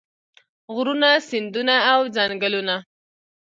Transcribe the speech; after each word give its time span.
غرونه 0.73 1.09
سیندونه 1.29 1.75
او 1.93 2.01
ځنګلونه. 2.15 2.75